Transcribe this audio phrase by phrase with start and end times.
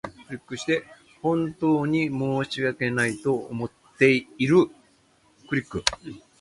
[1.21, 4.71] 本当に申し訳ないと思っている